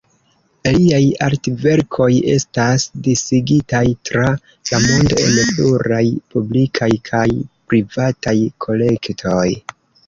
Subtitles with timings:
[0.75, 2.07] Liaj artverkoj
[2.37, 7.27] estas disigitaj tra la mondo en pluraj publikaj kaj
[7.71, 8.37] privataj
[8.69, 9.49] kolektoj.